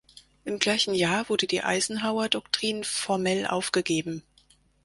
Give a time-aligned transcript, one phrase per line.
[0.45, 4.23] Im gleichen Jahr wurde die Eisenhower-Doktrin formell aufgegeben.